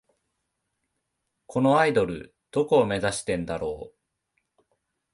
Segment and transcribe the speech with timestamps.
[1.45, 3.93] このアイドル、どこを目指してんだろ